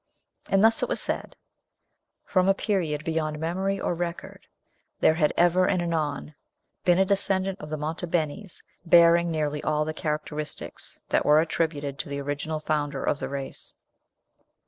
[0.49, 1.35] And thus, it was said,
[2.25, 4.47] from a period beyond memory or record,
[4.99, 6.33] there had ever and anon
[6.83, 11.99] been a descendant of the Monte Benis bearing nearly all the characteristics that were attributed
[11.99, 13.75] to the original founder of the race.